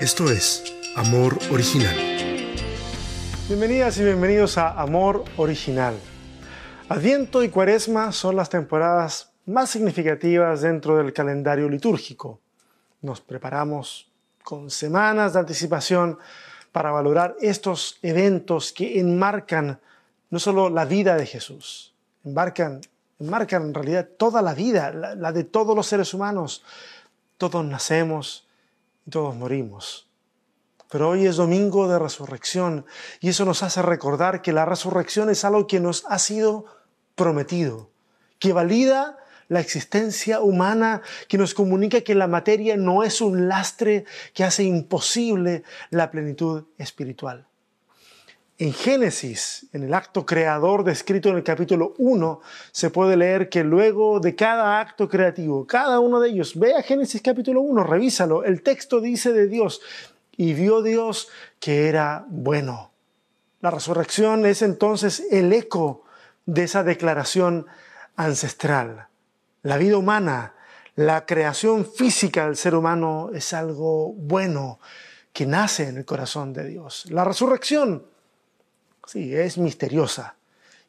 Esto 0.00 0.30
es 0.30 0.64
Amor 0.96 1.38
Original. 1.52 1.94
Bienvenidas 3.48 3.98
y 3.98 4.04
bienvenidos 4.04 4.56
a 4.56 4.80
Amor 4.80 5.26
Original. 5.36 5.94
Adviento 6.88 7.42
y 7.42 7.50
Cuaresma 7.50 8.10
son 8.10 8.36
las 8.36 8.48
temporadas 8.48 9.32
más 9.44 9.68
significativas 9.68 10.62
dentro 10.62 10.96
del 10.96 11.12
calendario 11.12 11.68
litúrgico. 11.68 12.40
Nos 13.02 13.20
preparamos 13.20 14.10
con 14.42 14.70
semanas 14.70 15.34
de 15.34 15.40
anticipación 15.40 16.18
para 16.72 16.90
valorar 16.90 17.36
estos 17.42 17.98
eventos 18.00 18.72
que 18.72 18.98
enmarcan 18.98 19.78
no 20.30 20.38
solo 20.38 20.70
la 20.70 20.86
vida 20.86 21.14
de 21.14 21.26
Jesús, 21.26 21.92
enmarcan, 22.24 22.80
enmarcan 23.18 23.64
en 23.64 23.74
realidad 23.74 24.08
toda 24.16 24.40
la 24.40 24.54
vida, 24.54 24.90
la, 24.92 25.14
la 25.14 25.30
de 25.30 25.44
todos 25.44 25.76
los 25.76 25.86
seres 25.86 26.14
humanos. 26.14 26.64
Todos 27.36 27.62
nacemos 27.66 28.43
y 29.06 29.10
todos 29.10 29.34
morimos. 29.34 30.08
Pero 30.90 31.10
hoy 31.10 31.26
es 31.26 31.36
domingo 31.36 31.88
de 31.88 31.98
resurrección 31.98 32.86
y 33.20 33.30
eso 33.30 33.44
nos 33.44 33.62
hace 33.62 33.82
recordar 33.82 34.42
que 34.42 34.52
la 34.52 34.64
resurrección 34.64 35.30
es 35.30 35.44
algo 35.44 35.66
que 35.66 35.80
nos 35.80 36.04
ha 36.08 36.18
sido 36.18 36.66
prometido, 37.14 37.90
que 38.38 38.52
valida 38.52 39.18
la 39.48 39.60
existencia 39.60 40.40
humana, 40.40 41.02
que 41.28 41.38
nos 41.38 41.54
comunica 41.54 42.00
que 42.02 42.14
la 42.14 42.28
materia 42.28 42.76
no 42.76 43.02
es 43.02 43.20
un 43.20 43.48
lastre 43.48 44.04
que 44.32 44.44
hace 44.44 44.64
imposible 44.64 45.64
la 45.90 46.10
plenitud 46.10 46.64
espiritual. 46.78 47.46
En 48.56 48.72
Génesis, 48.72 49.66
en 49.72 49.82
el 49.82 49.92
acto 49.94 50.24
creador 50.24 50.84
descrito 50.84 51.28
en 51.28 51.36
el 51.36 51.42
capítulo 51.42 51.94
1, 51.98 52.40
se 52.70 52.88
puede 52.88 53.16
leer 53.16 53.48
que 53.48 53.64
luego 53.64 54.20
de 54.20 54.36
cada 54.36 54.78
acto 54.78 55.08
creativo, 55.08 55.66
cada 55.66 55.98
uno 55.98 56.20
de 56.20 56.30
ellos, 56.30 56.56
ve 56.56 56.76
a 56.76 56.82
Génesis 56.82 57.20
capítulo 57.20 57.62
1, 57.62 57.82
revísalo, 57.82 58.44
el 58.44 58.62
texto 58.62 59.00
dice 59.00 59.32
de 59.32 59.48
Dios, 59.48 59.80
y 60.36 60.54
vio 60.54 60.82
Dios 60.82 61.30
que 61.58 61.88
era 61.88 62.26
bueno. 62.28 62.92
La 63.60 63.72
resurrección 63.72 64.46
es 64.46 64.62
entonces 64.62 65.26
el 65.32 65.52
eco 65.52 66.04
de 66.46 66.62
esa 66.62 66.84
declaración 66.84 67.66
ancestral. 68.14 69.08
La 69.62 69.78
vida 69.78 69.96
humana, 69.96 70.54
la 70.94 71.26
creación 71.26 71.84
física 71.84 72.46
del 72.46 72.56
ser 72.56 72.76
humano 72.76 73.30
es 73.34 73.52
algo 73.52 74.12
bueno 74.12 74.78
que 75.32 75.44
nace 75.44 75.88
en 75.88 75.96
el 75.96 76.04
corazón 76.04 76.52
de 76.52 76.68
Dios. 76.68 77.06
La 77.10 77.24
resurrección, 77.24 78.13
sí, 79.06 79.34
es 79.34 79.58
misteriosa. 79.58 80.36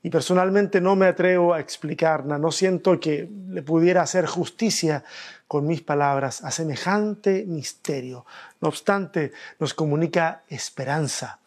Y 0.03 0.11
personalmente 0.11 0.81
no 0.81 0.95
me 0.95 1.07
atrevo 1.07 1.53
a 1.53 1.59
explicarla, 1.59 2.37
no 2.37 2.51
siento 2.51 2.99
que 2.99 3.27
le 3.47 3.63
pudiera 3.63 4.03
hacer 4.03 4.27
justicia 4.27 5.03
con 5.47 5.65
mis 5.65 5.81
palabras 5.81 6.43
a 6.43 6.51
semejante 6.51 7.43
misterio. 7.47 8.25
No 8.61 8.67
obstante, 8.67 9.31
nos 9.57 9.73
comunica 9.73 10.43
esperanza, 10.47 11.39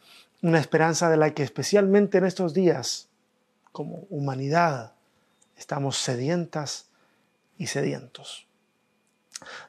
una 0.42 0.58
esperanza 0.58 1.08
de 1.08 1.16
la 1.16 1.34
que 1.34 1.44
especialmente 1.44 2.18
en 2.18 2.24
estos 2.24 2.52
días, 2.52 3.08
como 3.70 4.06
humanidad, 4.10 4.92
estamos 5.56 5.98
sedientas 5.98 6.86
y 7.58 7.68
sedientos. 7.68 8.48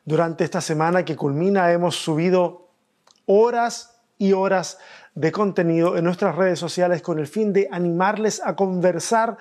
Durante 0.03 0.43
esta 0.43 0.61
semana 0.61 1.05
que 1.05 1.15
culmina 1.15 1.71
hemos 1.71 1.95
subido 1.95 2.69
horas 3.25 3.99
y 4.17 4.33
horas 4.33 4.79
de 5.15 5.31
contenido 5.31 5.97
en 5.97 6.05
nuestras 6.05 6.35
redes 6.35 6.59
sociales 6.59 7.01
con 7.01 7.19
el 7.19 7.27
fin 7.27 7.51
de 7.51 7.67
animarles 7.71 8.41
a 8.43 8.55
conversar 8.55 9.37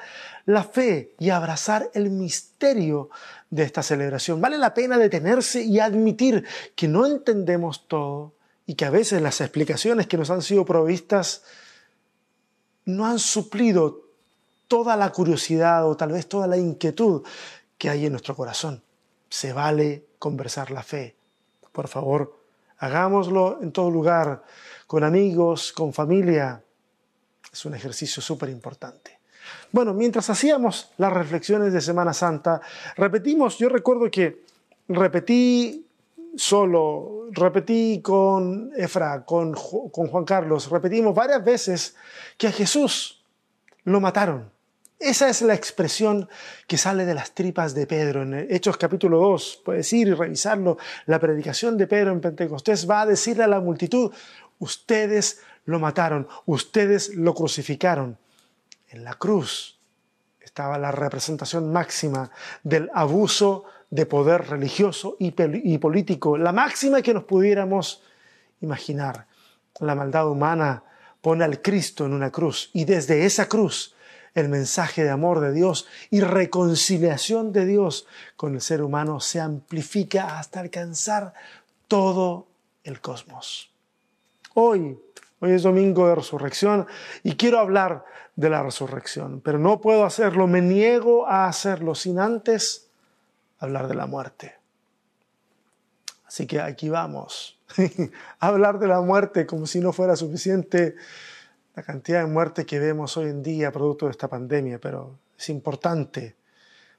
la 0.47 0.65
fe 0.65 1.15
y 1.19 1.31
abrazar 1.31 1.91
el 1.95 2.11
misterio 2.11 3.11
de 3.51 3.63
esta 3.63 3.83
celebración. 3.83 4.41
Vale 4.41 4.59
la 4.59 4.75
pena 4.75 4.99
detenerse 4.99 5.63
y 5.63 5.79
admitir 5.79 6.45
que 6.75 6.89
no 6.89 7.07
entendemos 7.07 7.87
todo 7.87 8.35
y 8.67 8.75
que 8.75 8.85
a 8.85 8.91
veces 8.91 9.23
las 9.23 9.41
explicaciones 9.41 10.07
que 10.07 10.17
nos 10.17 10.31
han 10.31 10.43
sido 10.43 10.65
provistas 10.65 11.43
no 12.85 13.07
han 13.07 13.19
suplido 13.19 14.09
toda 14.69 14.97
la 14.97 15.11
curiosidad 15.11 15.89
o 15.89 15.97
tal 15.97 16.13
vez 16.13 16.29
toda 16.29 16.47
la 16.47 16.57
inquietud 16.57 17.23
que 17.77 17.89
hay 17.89 18.07
en 18.07 18.13
nuestro 18.13 18.35
corazón. 18.35 18.83
Se 19.31 19.53
vale 19.53 20.07
conversar 20.19 20.71
la 20.71 20.83
fe. 20.83 21.17
Por 21.73 21.89
favor, 21.89 22.39
hagámoslo 22.79 23.59
en 23.63 23.73
todo 23.73 23.91
lugar, 23.91 24.45
con 24.89 25.05
amigos, 25.05 25.73
con 25.73 25.93
familia. 25.93 26.61
Es 27.53 27.65
un 27.67 27.75
ejercicio 27.75 28.21
súper 28.21 28.49
importante. 28.49 29.19
Bueno, 29.71 29.93
mientras 29.93 30.29
hacíamos 30.31 30.91
las 30.97 31.13
reflexiones 31.13 31.73
de 31.75 31.81
Semana 31.81 32.15
Santa, 32.15 32.61
repetimos, 32.97 33.59
yo 33.59 33.69
recuerdo 33.69 34.11
que 34.11 34.45
repetí 34.89 35.87
solo, 36.35 37.27
repetí 37.33 38.01
con 38.03 38.73
Efra, 38.77 39.25
con, 39.27 39.53
con 39.53 40.07
Juan 40.07 40.25
Carlos, 40.25 40.71
repetimos 40.71 41.15
varias 41.15 41.45
veces 41.45 41.95
que 42.39 42.49
a 42.49 42.53
Jesús 42.53 43.23
lo 43.85 44.01
mataron. 44.01 44.51
Esa 44.99 45.29
es 45.29 45.43
la 45.43 45.55
expresión 45.55 46.29
que 46.67 46.77
sale 46.77 47.05
de 47.05 47.15
las 47.15 47.33
tripas 47.33 47.73
de 47.73 47.87
Pedro. 47.87 48.23
En 48.23 48.49
Hechos 48.51 48.77
capítulo 48.77 49.21
2, 49.21 49.63
puedes 49.65 49.93
ir 49.93 50.09
y 50.09 50.15
revisarlo. 50.15 50.77
La 51.07 51.21
predicación 51.21 51.77
de 51.77 51.87
Pedro 51.87 52.11
en 52.11 52.21
Pentecostés 52.21 52.89
va 52.91 53.03
a 53.03 53.07
decirle 53.07 53.45
a 53.45 53.47
la 53.47 53.61
multitud, 53.61 54.11
ustedes 54.59 55.41
lo 55.65 55.79
mataron, 55.79 56.29
ustedes 56.47 57.15
lo 57.15 57.35
crucificaron. 57.35 58.19
En 58.89 59.05
la 59.05 59.15
cruz 59.15 59.79
estaba 60.41 60.79
la 60.79 60.93
representación 60.93 61.73
máxima 61.73 62.31
del 62.63 62.91
abuso 62.95 63.65
de 63.91 64.07
poder 64.07 64.49
religioso 64.49 65.17
y, 65.19 65.31
político, 65.79 66.37
la 66.37 66.53
máxima 66.53 67.03
que 67.03 67.15
nos 67.15 67.25
pudiéramos 67.25 68.03
imaginar. 68.61 69.27
La 69.81 69.95
maldad 69.95 70.29
humana 70.29 70.83
pone 71.21 71.45
al 71.45 71.63
Cristo 71.63 72.07
en 72.07 72.13
una 72.13 72.31
cruz 72.31 72.71
y 72.73 72.85
desde 72.85 73.25
esa 73.25 73.49
cruz 73.49 73.95
el 74.35 74.49
mensaje 74.49 75.05
de 75.05 75.11
amor 75.11 75.41
de 75.41 75.53
Dios 75.53 75.87
y 76.11 76.21
reconciliación 76.21 77.53
de 77.53 77.67
Dios 77.67 78.07
con 78.37 78.55
el 78.55 78.61
ser 78.61 78.83
humano 78.83 79.21
se 79.21 79.41
amplifica 79.41 80.39
hasta 80.39 80.61
alcanzar 80.61 81.35
todo 81.89 82.47
el 82.85 83.01
cosmos. 83.01 83.71
Hoy, 84.61 85.01
hoy 85.39 85.53
es 85.53 85.63
domingo 85.63 86.09
de 86.09 86.17
resurrección 86.17 86.89
y 87.23 87.37
quiero 87.37 87.61
hablar 87.61 88.05
de 88.35 88.51
la 88.51 88.61
resurrección, 88.61 89.41
pero 89.41 89.57
no 89.57 89.81
puedo 89.81 90.05
hacerlo, 90.05 90.49
me 90.49 90.61
niego 90.61 91.29
a 91.29 91.47
hacerlo 91.47 91.95
sin 91.95 92.19
antes 92.19 92.91
hablar 93.61 93.87
de 93.87 93.95
la 93.95 94.07
muerte. 94.07 94.57
Así 96.27 96.49
que 96.49 96.61
aquí 96.61 96.89
vamos, 96.89 97.61
hablar 98.41 98.81
de 98.81 98.89
la 98.89 99.01
muerte 99.01 99.47
como 99.47 99.65
si 99.65 99.79
no 99.79 99.93
fuera 99.93 100.17
suficiente 100.17 100.97
la 101.77 101.85
cantidad 101.85 102.19
de 102.23 102.27
muerte 102.27 102.67
que 102.67 102.81
vemos 102.81 103.17
hoy 103.17 103.29
en 103.29 103.45
día 103.45 103.71
producto 103.71 104.07
de 104.07 104.11
esta 104.11 104.27
pandemia, 104.27 104.81
pero 104.81 105.21
es 105.39 105.51
importante 105.51 106.35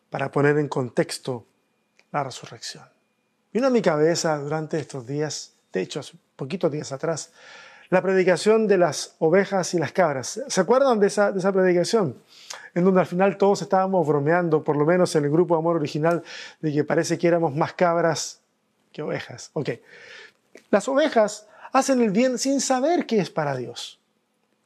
para 0.10 0.32
poner 0.32 0.58
en 0.60 0.70
contexto 0.70 1.46
la 2.14 2.24
resurrección. 2.24 2.86
Vino 3.52 3.68
a 3.68 3.70
mi 3.70 3.82
cabeza 3.82 4.38
durante 4.38 4.80
estos 4.80 5.06
días, 5.06 5.59
de 5.72 5.82
hecho, 5.82 6.02
poquitos 6.36 6.72
días 6.72 6.92
atrás, 6.92 7.32
la 7.90 8.02
predicación 8.02 8.68
de 8.68 8.78
las 8.78 9.16
ovejas 9.20 9.74
y 9.74 9.80
las 9.80 9.92
cabras. 9.92 10.42
¿Se 10.48 10.62
acuerdan 10.62 11.00
de 11.00 11.08
esa, 11.08 11.32
de 11.32 11.40
esa 11.40 11.52
predicación? 11.52 12.22
En 12.76 12.86
donde 12.86 13.00
al 13.00 13.08
final 13.08 13.38
todos 13.38 13.62
estábamos 13.62 14.08
bromeando, 14.08 14.64
por 14.64 14.78
lo 14.78 14.86
menos 14.86 15.16
en 15.16 15.26
el 15.26 15.32
grupo 15.32 15.56
Amor 15.56 15.76
Original, 15.76 16.24
de 16.62 16.72
que 16.72 16.84
parece 16.84 17.18
que 17.18 17.28
éramos 17.28 17.56
más 17.56 17.74
cabras 17.74 18.42
que 18.92 19.02
ovejas. 19.02 19.50
Ok. 19.54 19.70
Las 20.70 20.88
ovejas 20.88 21.48
hacen 21.72 22.02
el 22.02 22.12
bien 22.12 22.38
sin 22.38 22.62
saber 22.62 23.06
qué 23.06 23.20
es 23.20 23.30
para 23.30 23.56
Dios. 23.56 24.00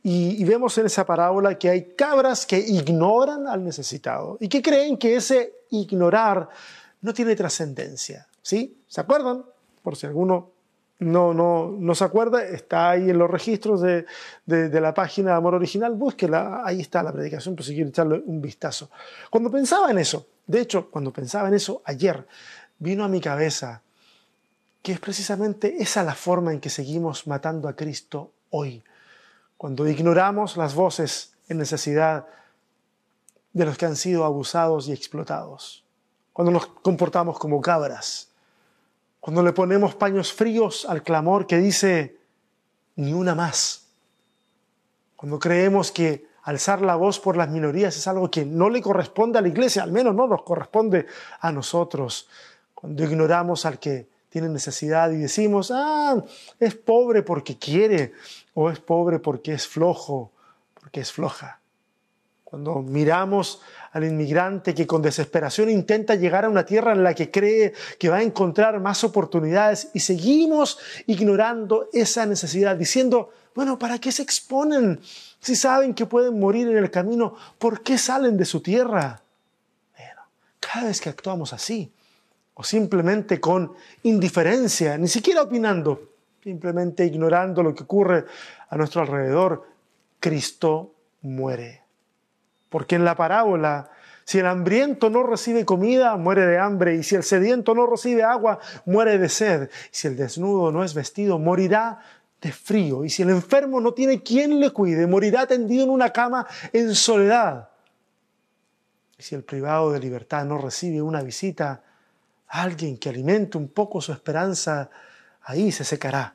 Y, 0.06 0.44
vemos 0.44 0.78
en 0.78 0.85
esa 0.88 1.06
parábola 1.06 1.58
que 1.58 1.70
hay 1.70 1.94
cabras 1.96 2.46
que 2.46 2.59
ignoran 2.59 3.47
al 3.47 3.64
necesitado 3.64 4.38
y 4.41 4.50
que 4.50 4.62
creen 4.62 4.97
que 4.97 5.16
ese 5.16 5.53
ignorar 5.70 6.50
no 7.00 7.14
tiene 7.14 7.38
trascendencia. 7.38 8.28
¿Sí? 8.41 8.84
¿Se 8.85 9.00
acuerdan? 9.00 9.46
Por 9.81 9.96
si 9.96 10.06
alguno 10.06 10.52
no, 11.03 11.34
no, 11.34 11.75
no 11.78 11.96
se 11.96 12.03
acuerda, 12.03 12.44
está 12.44 12.91
ahí 12.91 13.09
en 13.09 13.17
los 13.17 13.29
registros 13.29 13.82
de, 13.82 14.05
de, 14.46 14.82
la 14.82 14.94
página 14.94 15.32
de 15.32 15.38
Amor 15.38 15.55
Original, 15.55 15.94
búsquela, 15.94 16.61
ahí 16.66 16.82
está 16.82 17.03
la 17.03 17.11
predicación, 17.11 17.55
por 17.55 17.66
si 17.66 17.73
quiere 17.73 17.90
echarle 17.90 18.22
un 18.26 18.41
vistazo. 18.41 18.90
Cuando 19.29 19.50
pensaba 19.52 19.91
en 19.91 20.00
eso, 20.00 20.28
de 20.46 20.61
hecho, 20.61 20.90
cuando 20.90 21.11
pensaba 21.11 21.47
en 21.47 21.53
eso 21.53 21.82
ayer, 21.85 22.28
vino 22.79 23.03
a 23.03 23.08
mi 23.08 23.22
cabeza 23.22 23.82
que 24.82 24.91
es 24.91 25.00
precisamente 25.00 25.82
esa 25.82 26.03
la 26.03 26.14
forma 26.14 26.52
en 26.52 26.59
que 26.59 26.70
seguimos 26.70 27.26
matando 27.26 27.70
a 27.70 27.76
Cristo 27.76 28.32
hoy. 28.49 28.84
Cuando 29.58 29.88
ignoramos 29.88 30.58
las 30.58 30.76
voces 30.76 31.34
en 31.47 31.58
necesidad 31.58 32.28
de 33.53 33.66
los 33.66 33.78
que 33.78 33.85
han 33.85 33.96
sido 33.96 34.26
abusados 34.26 34.90
y 34.90 34.91
explotados, 34.91 35.85
cuando 36.34 36.52
nos 36.52 36.67
comportamos 36.67 37.40
como 37.40 37.61
cabras, 37.61 38.33
cuando 39.23 39.41
le 39.41 39.53
ponemos 39.53 39.96
paños 39.96 40.34
fríos 40.34 40.85
al 40.85 41.02
clamor 41.02 41.47
que 41.47 41.58
dice, 41.58 42.17
ni 42.97 43.14
una 43.14 43.34
más, 43.34 43.87
cuando 45.16 45.40
creemos 45.40 45.93
que 45.93 46.28
alzar 46.41 46.81
la 46.81 46.97
voz 46.97 47.22
por 47.22 47.37
las 47.37 47.47
minorías 47.47 47.96
es 47.96 48.05
algo 48.05 48.29
que 48.29 48.43
no 48.43 48.70
le 48.70 48.81
corresponde 48.81 49.40
a 49.40 49.41
la 49.41 49.47
iglesia, 49.47 49.84
al 49.84 49.93
menos 49.93 50.14
no 50.14 50.28
nos 50.28 50.43
corresponde 50.43 51.05
a 51.40 51.53
nosotros, 51.53 52.28
cuando 52.75 53.02
ignoramos 53.02 53.66
al 53.66 53.79
que 53.79 54.09
tiene 54.28 54.49
necesidad 54.49 55.09
y 55.11 55.16
decimos, 55.20 55.72
ah, 55.73 56.22
es 56.59 56.75
pobre 56.75 57.23
porque 57.23 57.58
quiere 57.58 58.11
o 58.53 58.70
es 58.70 58.79
pobre 58.79 59.20
porque 59.20 59.53
es 59.53 59.66
flojo, 59.66 60.34
porque 60.73 60.99
es 60.99 61.14
floja. 61.14 61.61
Cuando 62.53 62.84
miramos 62.84 63.64
al 63.94 64.03
inmigrante 64.03 64.76
que 64.76 64.85
con 64.85 65.02
desesperación 65.02 65.72
intenta 65.72 66.14
llegar 66.14 66.46
a 66.46 66.50
una 66.50 66.64
tierra 66.64 66.91
en 66.91 67.02
la 67.03 67.16
que 67.16 67.32
cree 67.32 67.73
que 67.97 68.09
va 68.09 68.17
a 68.17 68.22
encontrar 68.22 68.79
más 68.79 69.03
oportunidades 69.03 69.90
y 69.96 70.02
seguimos 70.02 70.78
ignorando 71.08 71.90
esa 71.91 72.28
necesidad, 72.28 72.76
diciendo, 72.76 73.32
bueno, 73.55 73.79
¿para 73.79 73.97
qué 73.97 74.11
se 74.11 74.22
exponen? 74.22 75.00
Si 75.40 75.55
saben 75.55 75.96
que 75.96 76.05
pueden 76.05 76.40
morir 76.40 76.67
en 76.67 76.78
el 76.78 76.91
camino, 76.91 77.34
¿por 77.58 77.82
qué 77.82 77.97
salen 77.97 78.38
de 78.38 78.46
su 78.46 78.61
tierra? 78.61 79.20
Bueno, 79.97 80.22
cada 80.59 80.85
vez 80.90 81.02
que 81.02 81.09
actuamos 81.09 81.53
así, 81.53 81.91
o 82.53 82.64
simplemente 82.64 83.40
con 83.40 83.73
indiferencia, 84.03 84.96
ni 84.96 85.08
siquiera 85.08 85.41
opinando, 85.41 86.11
simplemente 86.44 87.03
ignorando 87.03 87.64
lo 87.64 87.73
que 87.73 87.82
ocurre 87.82 88.26
a 88.70 88.78
nuestro 88.78 89.02
alrededor, 89.02 89.67
Cristo 90.20 90.94
muere. 91.23 91.83
Porque 92.73 92.96
en 92.96 93.05
la 93.05 93.16
parábola, 93.16 93.91
si 94.25 94.40
el 94.40 94.47
hambriento 94.47 95.11
no 95.11 95.22
recibe 95.22 95.64
comida, 95.64 96.17
muere 96.17 96.47
de 96.47 96.58
hambre, 96.58 96.96
y 96.96 97.03
si 97.03 97.14
el 97.14 97.22
sediento 97.22 97.75
no 97.75 97.85
recibe 97.85 98.23
agua, 98.23 98.58
muere 98.87 99.20
de 99.20 99.29
sed, 99.29 99.70
y 99.70 99.96
si 99.96 100.08
el 100.08 100.17
desnudo 100.17 100.72
no 100.72 100.84
es 100.84 100.96
vestido, 100.96 101.37
morirá 101.37 101.99
de 102.41 102.52
frío, 102.52 103.05
y 103.05 103.11
si 103.11 103.22
el 103.22 103.29
enfermo 103.29 103.79
no 103.79 103.93
tiene 103.93 104.23
quien 104.23 104.59
le 104.59 104.72
cuide, 104.72 105.05
morirá 105.05 105.46
tendido 105.46 105.84
en 105.84 105.91
una 105.91 106.09
cama 106.09 106.47
en 106.72 106.96
soledad. 106.96 107.70
Y 109.20 109.22
si 109.22 109.35
el 109.35 109.43
privado 109.43 109.91
de 109.91 109.99
libertad 109.99 110.43
no 110.43 110.58
recibe 110.58 110.99
una 110.99 111.22
visita, 111.22 111.84
alguien 112.47 112.97
que 112.97 113.09
alimente 113.09 113.55
un 113.55 113.67
poco 113.67 114.02
su 114.02 114.11
esperanza, 114.14 114.90
ahí 115.43 115.72
se 115.72 115.84
secará 115.84 116.34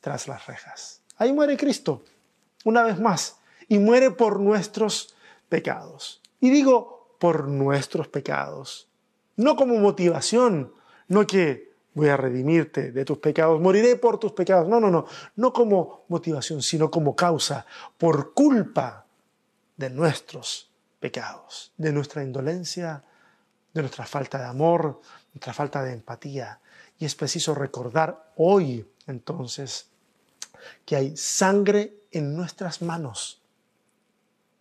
tras 0.00 0.26
las 0.26 0.46
rejas. 0.46 1.02
Ahí 1.18 1.34
muere 1.34 1.54
Cristo, 1.58 2.02
una 2.64 2.82
vez 2.82 2.98
más, 2.98 3.36
y 3.68 3.78
muere 3.78 4.10
por 4.10 4.40
nuestros 4.40 5.12
pecados. 5.48 6.20
Y 6.40 6.50
digo 6.50 7.16
por 7.18 7.48
nuestros 7.48 8.08
pecados, 8.08 8.88
no 9.36 9.56
como 9.56 9.76
motivación, 9.76 10.72
no 11.08 11.26
que 11.26 11.72
voy 11.94 12.08
a 12.08 12.16
redimirte 12.16 12.92
de 12.92 13.04
tus 13.04 13.18
pecados, 13.18 13.60
moriré 13.60 13.96
por 13.96 14.18
tus 14.18 14.32
pecados. 14.32 14.68
No, 14.68 14.80
no, 14.80 14.90
no, 14.90 15.06
no 15.36 15.52
como 15.52 16.04
motivación, 16.08 16.62
sino 16.62 16.90
como 16.90 17.16
causa, 17.16 17.64
por 17.96 18.34
culpa 18.34 19.06
de 19.76 19.90
nuestros 19.90 20.70
pecados, 21.00 21.72
de 21.76 21.92
nuestra 21.92 22.22
indolencia, 22.22 23.02
de 23.72 23.80
nuestra 23.80 24.06
falta 24.06 24.38
de 24.38 24.44
amor, 24.44 25.00
nuestra 25.32 25.52
falta 25.52 25.82
de 25.82 25.92
empatía. 25.92 26.60
Y 26.98 27.04
es 27.04 27.14
preciso 27.14 27.54
recordar 27.54 28.32
hoy, 28.36 28.86
entonces, 29.06 29.88
que 30.84 30.96
hay 30.96 31.16
sangre 31.16 31.94
en 32.10 32.36
nuestras 32.36 32.82
manos 32.82 33.42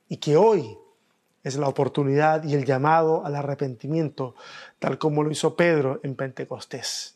y 0.08 0.18
que 0.18 0.38
hoy 0.38 0.78
es 1.44 1.58
la 1.58 1.68
oportunidad 1.68 2.44
y 2.44 2.56
el 2.56 2.66
llamado 2.66 3.26
al 3.26 3.36
arrepentimiento, 3.36 4.36
tal 4.80 4.98
como 4.98 5.24
lo 5.24 5.32
hizo 5.32 5.56
Pedro 5.56 6.00
en 6.04 6.16
Pentecostés. 6.16 7.16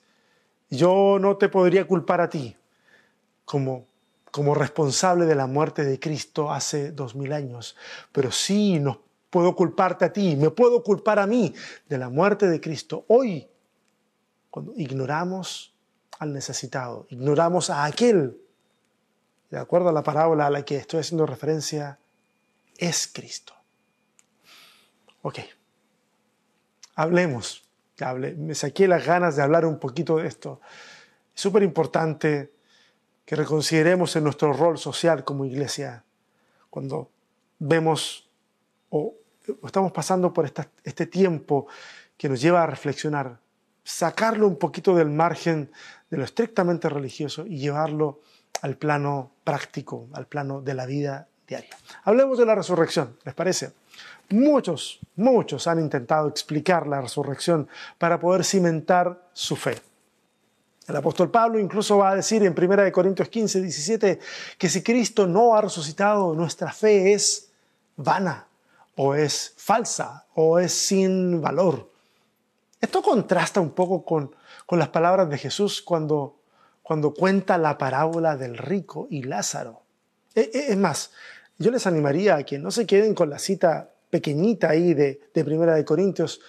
Yo 0.69 1.18
no 1.19 1.38
te 1.38 1.50
podría 1.50 1.88
culpar 1.88 2.21
a 2.21 2.30
ti 2.30 2.56
como, 3.44 3.86
como 4.31 4.53
responsable 4.53 5.25
de 5.25 5.33
la 5.33 5.47
muerte 5.47 5.83
de 5.83 6.00
Cristo 6.00 6.51
hace 6.51 6.91
dos 6.91 7.15
mil 7.15 7.33
años, 7.33 7.75
pero 8.12 8.31
sí 8.31 8.80
no 8.80 9.01
puedo 9.30 9.56
culparte 9.56 10.06
a 10.06 10.13
ti, 10.13 10.36
me 10.36 10.51
puedo 10.51 10.83
culpar 10.83 11.19
a 11.19 11.27
mí 11.27 11.53
de 11.88 11.97
la 11.97 12.09
muerte 12.09 12.47
de 12.47 12.62
Cristo. 12.62 13.06
Hoy, 13.07 13.47
cuando 14.50 14.74
ignoramos 14.75 15.74
al 16.19 16.33
necesitado, 16.33 17.07
ignoramos 17.09 17.69
a 17.69 17.86
aquel, 17.86 18.39
de 19.50 19.57
acuerdo 19.57 19.89
a 19.89 19.94
la 19.94 20.03
parábola 20.03 20.47
a 20.47 20.50
la 20.51 20.63
que 20.63 20.77
estoy 20.77 21.00
haciendo 21.00 21.25
referencia, 21.25 21.97
es 22.80 23.08
Cristo. 23.14 23.54
Ok, 25.22 25.40
hablemos 26.96 27.70
me 28.38 28.56
saqué 28.56 28.88
las 28.88 29.06
ganas 29.06 29.36
de 29.36 29.44
hablar 29.44 29.66
un 29.66 29.80
poquito 29.80 30.18
de 30.18 30.28
esto. 30.28 30.62
Es 31.36 31.42
súper 31.42 31.64
importante 31.64 32.54
que 33.26 33.36
reconsideremos 33.36 34.16
en 34.16 34.24
nuestro 34.24 34.54
rol 34.54 34.78
social 34.78 35.24
como 35.24 35.46
iglesia 35.46 36.04
cuando 36.70 37.12
vemos 37.60 38.30
o 38.90 39.16
estamos 39.64 39.92
pasando 39.92 40.34
por 40.34 40.52
este 40.84 41.06
tiempo 41.08 41.68
que 42.18 42.30
nos 42.30 42.42
lleva 42.42 42.64
a 42.64 42.68
reflexionar, 42.68 43.40
sacarlo 43.84 44.48
un 44.48 44.58
poquito 44.58 44.96
del 44.96 45.10
margen 45.10 45.72
de 46.10 46.18
lo 46.18 46.24
estrictamente 46.24 46.90
religioso 46.90 47.46
y 47.46 47.60
llevarlo 47.60 48.22
al 48.62 48.78
plano 48.78 49.32
práctico, 49.44 50.08
al 50.14 50.28
plano 50.28 50.62
de 50.62 50.74
la 50.74 50.86
vida 50.86 51.28
Hablemos 52.04 52.38
de 52.38 52.46
la 52.46 52.56
resurrección, 52.56 53.18
¿les 53.24 53.34
parece? 53.34 53.72
Muchos, 54.30 55.00
muchos 55.16 55.68
han 55.68 55.80
intentado 55.80 56.28
explicar 56.28 56.88
la 56.88 57.01
resurrección 57.01 57.68
para 57.98 58.19
poder 58.19 58.44
cimentar 58.44 59.30
su 59.34 59.56
fe. 59.56 59.81
El 60.88 60.96
apóstol 60.96 61.30
Pablo 61.30 61.60
incluso 61.60 61.98
va 61.98 62.12
a 62.12 62.16
decir 62.16 62.44
en 62.44 62.56
1 62.57 62.92
Corintios 62.92 63.30
15, 63.30 63.62
17 63.62 64.19
que 64.57 64.69
si 64.69 64.81
Cristo 64.81 65.28
no 65.28 65.56
ha 65.56 65.62
resucitado, 65.62 66.34
nuestra 66.34 66.72
fe 66.72 67.13
es 67.13 67.51
vana 67.96 68.48
o 68.96 69.13
es 69.13 69.54
falsa 69.57 70.25
o 70.34 70.60
es 70.60 70.74
sin 70.74 71.42
valor. 71.42 71.92
Esto 72.81 73.01
contrasta 73.01 73.60
un 73.60 73.72
poco 73.72 74.04
con, 74.04 74.36
con 74.66 74.80
las 74.80 74.90
palabras 74.90 75.30
de 75.30 75.38
Jesús 75.38 75.81
cuando, 75.81 76.38
cuando 76.81 77.13
cuenta 77.13 77.57
la 77.57 77.78
parábola 77.78 78.36
del 78.36 78.57
rico 78.57 79.07
y 79.10 79.24
Lázaro. 79.24 79.84
E, 80.34 80.50
e, 80.54 80.72
es 80.72 80.78
más, 80.78 81.12
yo 81.60 81.72
les 81.72 81.86
animaría 81.86 82.36
a 82.38 82.44
que 82.44 82.58
no 82.58 82.72
se 82.72 82.86
queden 82.88 83.14
con 83.14 83.30
la 83.30 83.38
cita 83.38 83.92
pequeñita 84.10 84.70
ahí 84.70 84.94
de, 84.94 85.22
de 85.34 85.46
Primera 85.46 85.76
de 85.76 85.86
Corintios, 85.86 86.42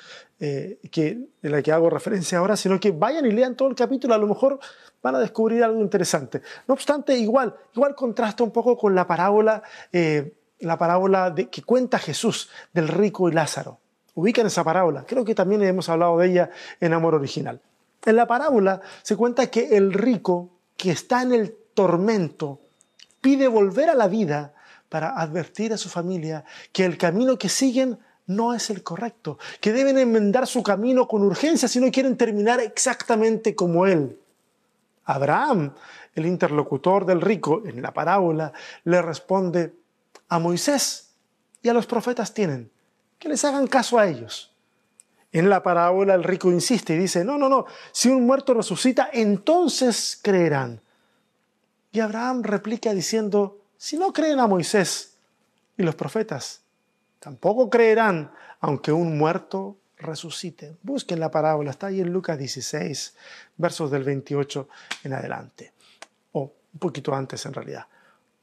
eh, 0.43 0.79
que, 0.91 1.29
de 1.43 1.51
la 1.51 1.61
que 1.61 1.71
hago 1.71 1.91
referencia 1.91 2.39
ahora, 2.39 2.57
sino 2.57 2.81
que 2.81 2.93
vayan 2.93 3.27
y 3.27 3.33
lean 3.33 3.57
todo 3.57 3.69
el 3.69 3.75
capítulo, 3.75 4.15
a 4.15 4.19
lo 4.19 4.27
mejor 4.27 4.59
van 5.03 5.15
a 5.17 5.19
descubrir 5.19 5.63
algo 5.63 5.83
interesante. 5.83 6.41
No 6.67 6.73
obstante, 6.73 7.15
igual, 7.19 7.55
igual 7.75 7.95
contrasta 7.95 8.43
un 8.43 8.51
poco 8.51 8.79
con 8.79 8.95
la 8.95 9.07
parábola, 9.07 9.63
eh, 9.93 10.33
la 10.61 10.79
parábola 10.79 11.31
de, 11.31 11.51
que 11.51 11.63
cuenta 11.63 11.99
Jesús 11.99 12.49
del 12.73 12.89
rico 12.89 13.29
y 13.29 13.33
Lázaro. 13.33 13.81
Ubican 14.15 14.47
esa 14.47 14.65
parábola, 14.65 15.05
creo 15.07 15.27
que 15.27 15.35
también 15.35 15.63
hemos 15.63 15.91
hablado 15.91 16.19
de 16.19 16.29
ella 16.29 16.51
en 16.81 16.95
Amor 16.95 17.15
Original. 17.15 17.61
En 18.07 18.17
la 18.17 18.27
parábola 18.27 18.81
se 19.03 19.17
cuenta 19.17 19.49
que 19.49 19.77
el 19.77 19.93
rico 19.93 20.51
que 20.79 20.91
está 20.91 21.21
en 21.21 21.33
el 21.33 21.55
tormento 21.75 22.61
pide 23.21 23.47
volver 23.47 23.91
a 23.91 23.95
la 23.95 24.09
vida 24.09 24.55
para 24.91 25.19
advertir 25.19 25.73
a 25.73 25.79
su 25.79 25.89
familia 25.89 26.45
que 26.73 26.85
el 26.85 26.99
camino 26.99 27.39
que 27.39 27.49
siguen 27.49 27.99
no 28.27 28.53
es 28.53 28.69
el 28.69 28.83
correcto, 28.83 29.39
que 29.61 29.73
deben 29.73 29.97
enmendar 29.97 30.47
su 30.47 30.63
camino 30.63 31.09
con 31.09 31.23
urgencia 31.23 31.69
si 31.69 31.81
no 31.81 31.91
quieren 31.91 32.17
terminar 32.17 32.61
exactamente 32.61 33.55
como 33.55 33.87
él. 33.87 34.19
Abraham, 35.05 35.73
el 36.15 36.27
interlocutor 36.27 37.07
del 37.07 37.21
rico 37.21 37.63
en 37.65 37.81
la 37.81 37.93
parábola, 37.95 38.53
le 38.85 39.01
responde, 39.01 39.75
a 40.29 40.39
Moisés 40.39 41.11
y 41.63 41.69
a 41.69 41.73
los 41.73 41.87
profetas 41.87 42.33
tienen, 42.35 42.71
que 43.19 43.29
les 43.29 43.45
hagan 43.45 43.67
caso 43.67 43.99
a 43.99 44.07
ellos. 44.07 44.53
En 45.33 45.49
la 45.49 45.63
parábola 45.63 46.15
el 46.15 46.25
rico 46.25 46.51
insiste 46.51 46.95
y 46.95 46.99
dice, 46.99 47.25
no, 47.25 47.39
no, 47.39 47.49
no, 47.49 47.67
si 47.93 48.09
un 48.09 48.27
muerto 48.27 48.55
resucita, 48.55 49.11
entonces 49.13 50.19
creerán. 50.23 50.81
Y 51.93 52.01
Abraham 52.01 52.43
replica 52.43 52.93
diciendo, 52.95 53.60
si 53.81 53.97
no 53.97 54.13
creen 54.13 54.39
a 54.41 54.47
Moisés 54.47 55.17
y 55.79 55.83
los 55.83 55.95
profetas, 55.95 56.61
tampoco 57.19 57.71
creerán 57.71 58.31
aunque 58.61 58.93
un 58.93 59.17
muerto 59.17 59.79
resucite. 59.97 60.77
Busquen 60.83 61.19
la 61.19 61.31
parábola, 61.31 61.71
está 61.71 61.87
ahí 61.87 62.03
en 62.03 62.13
Lucas 62.13 62.39
16, 62.39 63.17
versos 63.57 63.91
del 63.91 64.05
28 64.05 64.69
en 65.05 65.15
adelante, 65.15 65.73
o 66.33 66.53
un 66.75 66.79
poquito 66.79 67.15
antes 67.15 67.47
en 67.47 67.55
realidad. 67.55 67.87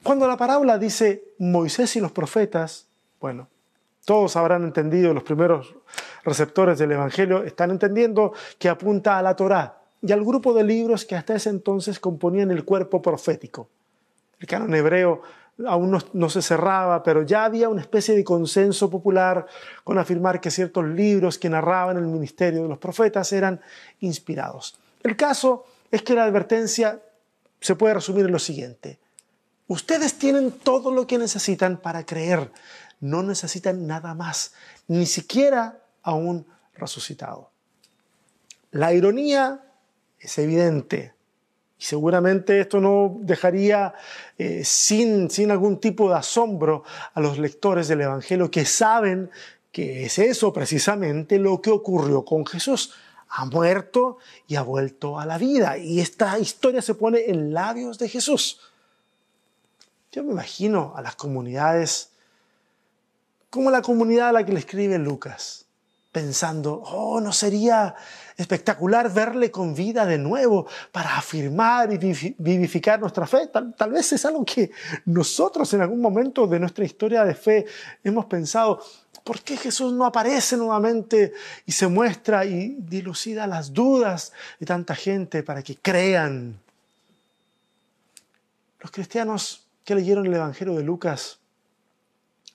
Cuando 0.02 0.28
la 0.28 0.38
parábola 0.38 0.80
dice 0.80 1.36
Moisés 1.38 1.96
y 1.98 2.00
los 2.00 2.12
profetas, 2.12 2.88
bueno, 3.22 3.48
todos 4.06 4.36
habrán 4.38 4.64
entendido, 4.64 5.14
los 5.14 5.22
primeros 5.22 5.76
receptores 6.24 6.80
del 6.80 6.94
Evangelio 6.94 7.44
están 7.44 7.70
entendiendo 7.70 8.34
que 8.58 8.70
apunta 8.70 9.20
a 9.20 9.22
la 9.22 9.36
Torá 9.36 9.84
y 10.02 10.12
al 10.12 10.26
grupo 10.26 10.56
de 10.56 10.64
libros 10.64 11.06
que 11.06 11.16
hasta 11.16 11.36
ese 11.36 11.52
entonces 11.52 12.00
componían 12.00 12.50
el 12.50 12.66
cuerpo 12.66 13.04
profético. 13.04 13.70
El 14.40 14.48
canon 14.48 14.74
hebreo 14.76 15.22
aún 15.66 16.00
no, 16.14 16.30
se 16.30 16.42
cerraba, 16.42 17.02
pero 17.02 17.24
ya 17.24 17.46
había 17.46 17.70
una 17.70 17.82
especie 17.82 18.16
de 18.16 18.24
consenso 18.24 18.90
popular 18.90 19.48
con 19.84 19.98
afirmar 19.98 20.40
que 20.40 20.52
ciertos 20.52 20.86
libros 20.86 21.40
que 21.40 21.50
narraban 21.50 21.98
el 21.98 22.06
ministerio 22.06 22.64
de 22.64 22.70
los 22.70 22.78
profetas 22.78 23.32
eran 23.34 23.60
inspirados. 24.00 24.78
El 25.04 25.16
caso 25.16 25.66
es 25.90 26.04
que 26.04 26.14
la 26.14 26.26
advertencia 26.26 27.02
se 27.60 27.76
puede 27.76 27.96
resumir 27.96 28.26
en 28.26 28.32
lo 28.32 28.40
siguiente. 28.40 29.00
Ustedes 29.68 30.18
tienen 30.18 30.52
todo 30.52 30.92
lo 30.92 31.08
que 31.08 31.18
necesitan 31.18 31.78
para 31.78 32.06
creer. 32.06 32.52
No 33.00 33.24
necesitan 33.24 33.88
nada 33.88 34.14
más, 34.14 34.54
ni 34.88 35.06
siquiera 35.06 35.80
a 36.04 36.14
un 36.14 36.46
resucitado. 36.76 37.52
La 38.72 38.94
ironía 38.94 39.64
es 40.20 40.38
evidente. 40.38 41.14
Y 41.80 41.84
seguramente 41.84 42.60
esto 42.60 42.80
no 42.80 43.18
dejaría 43.20 43.94
eh, 44.38 44.64
sin, 44.64 45.30
sin 45.30 45.52
algún 45.52 45.80
tipo 45.80 46.10
de 46.10 46.16
asombro 46.16 46.84
a 47.14 47.22
los 47.22 47.38
lectores 47.38 47.88
del 47.88 48.02
Evangelio 48.02 48.50
que 48.50 48.66
saben 48.66 49.30
que 49.72 50.06
es 50.06 50.18
eso 50.18 50.52
precisamente 50.52 51.38
lo 51.38 51.62
que 51.62 51.70
ocurrió 51.70 52.26
con 52.26 52.46
Jesús. 52.46 52.94
Ha 53.30 53.46
muerto 53.46 54.18
y 54.48 54.56
ha 54.56 54.62
vuelto 54.62 55.20
a 55.20 55.26
la 55.26 55.38
vida. 55.38 55.78
Y 55.78 56.00
esta 56.00 56.40
historia 56.40 56.82
se 56.82 56.96
pone 56.96 57.26
en 57.28 57.54
labios 57.54 58.00
de 58.00 58.10
Jesús. 58.10 58.60
Yo 60.12 60.24
me 60.24 60.32
imagino 60.32 60.94
a 60.96 61.02
las 61.02 61.16
comunidades 61.16 62.10
como 63.50 63.72
la 63.72 63.82
comunidad 63.82 64.30
a 64.30 64.32
la 64.32 64.46
que 64.46 64.52
le 64.52 64.60
escribe 64.60 64.98
Lucas, 64.98 65.66
pensando, 66.12 66.82
oh, 66.86 67.22
¿no 67.22 67.32
sería 67.32 67.96
espectacular 68.38 69.12
verle 69.12 69.50
con 69.50 69.74
vida 69.74 70.06
de 70.06 70.20
nuevo 70.20 70.68
para 70.92 71.18
afirmar 71.18 71.92
y 71.92 71.98
vivificar 72.38 73.00
nuestra 73.00 73.26
fe? 73.26 73.48
Tal, 73.48 73.92
vez 73.92 74.14
es 74.14 74.24
algo 74.26 74.46
que 74.46 74.72
nosotros 75.06 75.74
en 75.74 75.82
algún 75.82 76.00
momento 76.00 76.46
de 76.46 76.60
nuestra 76.60 76.86
historia 76.86 77.26
de 77.26 77.34
fe 77.34 77.66
hemos 78.04 78.26
pensado, 78.26 78.82
¿por 79.24 79.42
qué 79.42 79.58
Jesús 79.58 79.92
no 79.92 80.06
aparece 80.06 80.56
nuevamente 80.56 81.34
y 81.66 81.72
se 81.72 81.88
muestra 81.88 82.46
y 82.46 82.78
dilucida 82.80 83.48
las 83.48 83.74
dudas 83.74 84.32
de 84.60 84.66
tanta 84.68 84.94
gente 84.94 85.42
para 85.42 85.64
que 85.64 85.76
crean? 85.76 86.60
Los 88.80 88.92
cristianos 88.92 89.66
que 89.84 89.96
leyeron 89.96 90.28
el 90.28 90.36
Evangelio 90.36 90.76
de 90.76 90.84
Lucas 90.84 91.40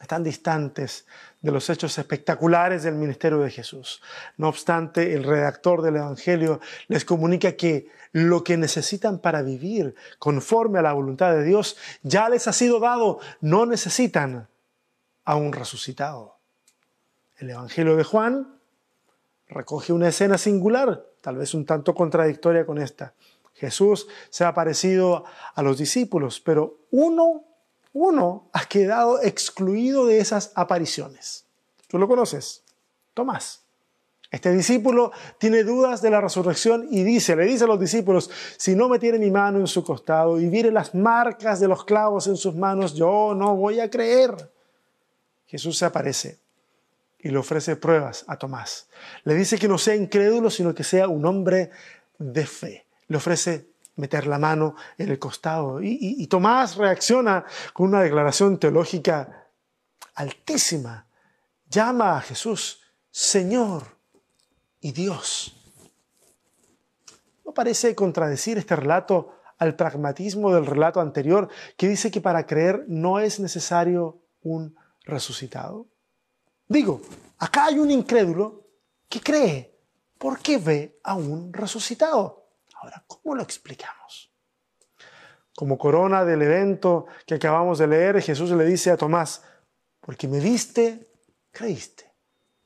están 0.00 0.22
distantes 0.22 1.06
de 1.42 1.50
los 1.50 1.68
hechos 1.68 1.98
espectaculares 1.98 2.84
del 2.84 2.94
ministerio 2.94 3.38
de 3.38 3.50
Jesús. 3.50 4.00
No 4.36 4.48
obstante, 4.48 5.12
el 5.12 5.24
redactor 5.24 5.82
del 5.82 5.96
Evangelio 5.96 6.60
les 6.86 7.04
comunica 7.04 7.52
que 7.52 7.88
lo 8.12 8.44
que 8.44 8.56
necesitan 8.56 9.18
para 9.18 9.42
vivir 9.42 9.94
conforme 10.18 10.78
a 10.78 10.82
la 10.82 10.92
voluntad 10.92 11.32
de 11.32 11.44
Dios 11.44 11.76
ya 12.02 12.28
les 12.28 12.46
ha 12.46 12.52
sido 12.52 12.78
dado, 12.78 13.18
no 13.40 13.66
necesitan 13.66 14.48
a 15.24 15.36
un 15.36 15.52
resucitado. 15.52 16.38
El 17.38 17.50
Evangelio 17.50 17.96
de 17.96 18.04
Juan 18.04 18.60
recoge 19.48 19.92
una 19.92 20.08
escena 20.08 20.38
singular, 20.38 21.04
tal 21.20 21.36
vez 21.36 21.54
un 21.54 21.66
tanto 21.66 21.94
contradictoria 21.94 22.64
con 22.64 22.78
esta. 22.78 23.14
Jesús 23.54 24.06
se 24.30 24.44
ha 24.44 24.48
aparecido 24.48 25.24
a 25.54 25.62
los 25.62 25.78
discípulos, 25.78 26.40
pero 26.40 26.78
uno 26.90 27.44
uno 27.92 28.48
ha 28.52 28.64
quedado 28.66 29.22
excluido 29.22 30.06
de 30.06 30.18
esas 30.18 30.52
apariciones. 30.54 31.46
¿Tú 31.88 31.98
lo 31.98 32.08
conoces? 32.08 32.64
Tomás. 33.14 33.62
Este 34.30 34.50
discípulo 34.50 35.12
tiene 35.36 35.62
dudas 35.62 36.00
de 36.00 36.08
la 36.08 36.22
resurrección 36.22 36.86
y 36.90 37.02
dice, 37.02 37.36
le 37.36 37.44
dice 37.44 37.64
a 37.64 37.66
los 37.66 37.78
discípulos, 37.78 38.30
si 38.56 38.74
no 38.74 38.88
me 38.88 38.98
tiene 38.98 39.18
mi 39.18 39.30
mano 39.30 39.58
en 39.58 39.66
su 39.66 39.84
costado 39.84 40.40
y 40.40 40.48
viere 40.48 40.72
las 40.72 40.94
marcas 40.94 41.60
de 41.60 41.68
los 41.68 41.84
clavos 41.84 42.26
en 42.28 42.38
sus 42.38 42.54
manos, 42.54 42.94
yo 42.94 43.34
no 43.36 43.54
voy 43.56 43.80
a 43.80 43.90
creer. 43.90 44.50
Jesús 45.46 45.76
se 45.76 45.84
aparece 45.84 46.40
y 47.18 47.28
le 47.28 47.36
ofrece 47.36 47.76
pruebas 47.76 48.24
a 48.26 48.38
Tomás. 48.38 48.88
Le 49.24 49.34
dice 49.34 49.58
que 49.58 49.68
no 49.68 49.76
sea 49.76 49.96
incrédulo, 49.96 50.48
sino 50.48 50.74
que 50.74 50.82
sea 50.82 51.08
un 51.08 51.26
hombre 51.26 51.70
de 52.18 52.46
fe. 52.46 52.86
Le 53.08 53.18
ofrece 53.18 53.71
meter 53.96 54.26
la 54.26 54.38
mano 54.38 54.74
en 54.98 55.10
el 55.10 55.18
costado. 55.18 55.80
Y, 55.82 56.26
Tomás 56.26 56.76
reacciona 56.76 57.44
con 57.72 57.88
una 57.88 58.02
declaración 58.02 58.58
teológica 58.58 59.48
altísima. 60.14 61.06
Llama 61.68 62.18
a 62.18 62.20
Jesús 62.20 62.80
Señor 63.10 63.84
y 64.80 64.92
Dios. 64.92 65.54
¿No 67.44 67.52
parece 67.52 67.94
contradecir 67.94 68.58
este 68.58 68.76
relato 68.76 69.36
al 69.58 69.76
pragmatismo 69.76 70.52
del 70.54 70.66
relato 70.66 71.00
anterior 71.00 71.48
que 71.76 71.88
dice 71.88 72.10
que 72.10 72.20
para 72.20 72.46
creer 72.46 72.84
no 72.88 73.20
es 73.20 73.40
necesario 73.40 74.22
un 74.42 74.74
resucitado? 75.04 75.86
Digo, 76.68 77.02
acá 77.38 77.66
hay 77.66 77.78
un 77.78 77.90
incrédulo 77.90 78.66
que 79.08 79.20
cree 79.20 79.78
porque 80.18 80.56
ve 80.56 80.98
a 81.04 81.14
un 81.14 81.52
resucitado. 81.52 82.41
Ahora, 82.82 83.04
¿cómo 83.06 83.36
lo 83.36 83.42
explicamos? 83.42 84.32
Como 85.54 85.78
corona 85.78 86.24
del 86.24 86.42
evento 86.42 87.06
que 87.26 87.34
acabamos 87.34 87.78
de 87.78 87.86
leer, 87.86 88.20
Jesús 88.20 88.50
le 88.50 88.64
dice 88.64 88.90
a 88.90 88.96
Tomás, 88.96 89.44
porque 90.00 90.26
me 90.26 90.40
viste, 90.40 91.08
creíste. 91.52 92.12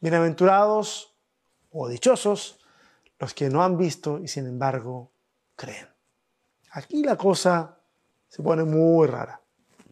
Bienaventurados 0.01 1.15
o 1.71 1.87
dichosos 1.89 2.65
los 3.19 3.35
que 3.35 3.51
no 3.51 3.63
han 3.63 3.77
visto 3.77 4.19
y 4.19 4.29
sin 4.29 4.47
embargo 4.47 5.13
creen. 5.55 5.87
Aquí 6.73 7.03
la 7.03 7.17
cosa 7.17 7.79
se 8.27 8.43
pone 8.43 8.65
muy 8.65 9.07
rara, 9.07 9.43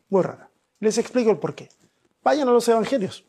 muy 0.09 0.23
rara. 0.23 0.49
Les 0.81 0.97
explico 0.97 1.31
el 1.31 1.39
por 1.39 1.55
qué. 1.55 1.69
Vayan 2.23 2.49
a 2.49 2.53
los 2.53 2.67
evangelios, 2.67 3.27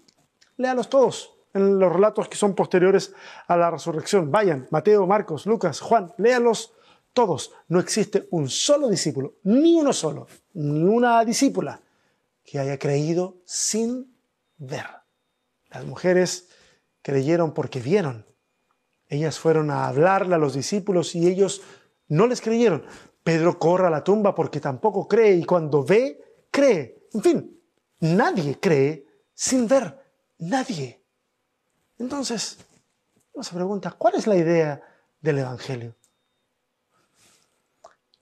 léalos 0.56 0.88
todos 0.88 1.34
en 1.54 1.78
los 1.78 1.92
relatos 1.92 2.30
que 2.30 2.38
son 2.38 2.56
posteriores 2.56 3.14
a 3.48 3.58
la 3.58 3.70
resurrección. 3.70 4.32
Vayan, 4.32 4.68
Mateo, 4.72 5.06
Marcos, 5.06 5.46
Lucas, 5.46 5.82
Juan, 5.82 6.14
léalos 6.18 6.72
todos, 7.16 7.54
no 7.70 7.80
existe 7.80 8.28
un 8.30 8.50
solo 8.50 8.90
discípulo, 8.90 9.36
ni 9.44 9.80
uno 9.80 9.94
solo, 9.94 10.28
ni 10.54 10.84
una 10.84 11.26
discípula 11.26 11.82
que 12.44 12.60
haya 12.60 12.78
creído 12.78 13.38
sin 13.46 14.16
ver. 14.58 14.86
Las 15.70 15.86
mujeres 15.86 16.50
creyeron 17.02 17.54
porque 17.54 17.80
vieron. 17.80 18.26
Ellas 19.08 19.40
fueron 19.40 19.72
a 19.72 19.88
hablarle 19.88 20.36
a 20.36 20.40
los 20.40 20.54
discípulos 20.54 21.16
y 21.16 21.28
ellos 21.28 21.62
no 22.10 22.28
les 22.28 22.42
creyeron. 22.42 22.86
Pedro 23.24 23.58
corre 23.58 23.88
a 23.88 23.90
la 23.90 24.04
tumba 24.04 24.36
porque 24.36 24.60
tampoco 24.60 25.08
cree 25.08 25.36
y 25.36 25.46
cuando 25.46 25.84
ve, 25.84 26.22
cree. 26.52 27.08
En 27.14 27.22
fin, 27.24 27.62
nadie 28.02 28.60
cree 28.60 29.08
sin 29.34 29.68
ver. 29.68 30.00
Nadie. 30.38 31.02
Entonces, 31.98 32.58
uno 33.34 33.44
se 33.44 33.56
pregunta, 33.56 33.92
¿cuál 33.98 34.16
es 34.16 34.28
la 34.28 34.36
idea 34.36 34.82
del 35.22 35.40
Evangelio? 35.40 35.96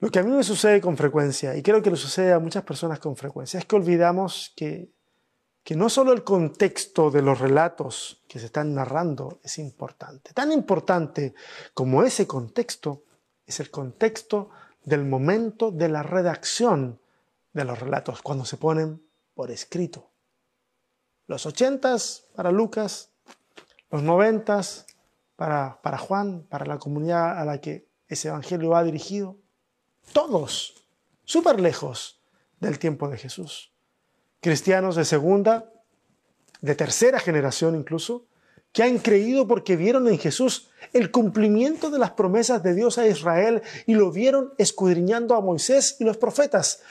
Lo 0.04 0.12
que 0.12 0.20
a 0.20 0.24
mí 0.24 0.32
me 0.32 0.44
sucede 0.44 0.82
con 0.82 0.98
frecuencia, 0.98 1.56
y 1.56 1.64
creo 1.64 1.82
que 1.82 1.90
le 1.90 1.96
sucede 1.96 2.34
a 2.34 2.40
muchas 2.40 2.64
personas 2.64 3.00
con 3.00 3.16
frecuencia, 3.16 3.58
es 3.58 3.66
que 3.66 3.78
olvidamos 3.78 4.52
que, 4.54 4.92
que 5.64 5.78
no 5.78 5.88
solo 5.88 6.12
el 6.12 6.26
contexto 6.26 7.10
de 7.10 7.22
los 7.22 7.40
relatos 7.40 8.22
que 8.28 8.38
se 8.38 8.48
están 8.48 8.74
narrando 8.74 9.40
es 9.44 9.60
importante. 9.60 10.34
Tan 10.34 10.52
importante 10.52 11.34
como 11.74 12.04
ese 12.04 12.28
contexto 12.28 13.06
es 13.46 13.62
el 13.62 13.72
contexto 13.72 14.50
del 14.84 15.06
momento 15.06 15.72
de 15.72 15.88
la 15.88 16.04
redacción 16.04 17.00
de 17.54 17.64
los 17.64 17.80
relatos, 17.80 18.22
cuando 18.22 18.44
se 18.44 18.58
ponen 18.58 19.02
por 19.34 19.52
escrito. 19.52 20.12
Los 21.28 21.46
ochentas 21.46 22.28
para 22.36 22.52
Lucas, 22.52 23.14
los 23.90 24.04
noventas 24.04 24.86
para, 25.38 25.80
para 25.82 25.98
Juan, 25.98 26.46
para 26.50 26.66
la 26.66 26.78
comunidad 26.78 27.40
a 27.40 27.46
la 27.46 27.62
que 27.62 27.88
ese 28.10 28.28
evangelio 28.28 28.72
va 28.72 28.84
dirigido, 28.84 29.38
todos, 30.12 30.86
súper 31.24 31.60
lejos 31.60 32.22
del 32.60 32.80
tiempo 32.80 33.10
de 33.10 33.18
Jesús. 33.18 33.72
Cristianos 34.42 34.96
de 34.96 35.06
segunda, 35.06 35.72
de 36.62 36.76
tercera 36.76 37.20
generación 37.20 37.76
incluso, 37.76 38.26
que 38.74 38.84
han 38.84 38.98
creído 38.98 39.48
porque 39.48 39.76
vieron 39.76 40.08
en 40.08 40.18
Jesús 40.18 40.70
el 40.94 41.12
cumplimiento 41.12 41.92
de 41.92 42.00
las 42.00 42.12
promesas 42.12 42.64
de 42.64 42.74
Dios 42.74 42.98
a 42.98 43.08
Israel 43.08 43.62
y 43.86 43.94
lo 43.94 44.12
vieron 44.12 44.54
escudriñando 44.58 45.36
a 45.36 45.42
Moisés 45.42 45.98
y 46.00 46.04
los 46.04 46.18
profetas. 46.18 46.82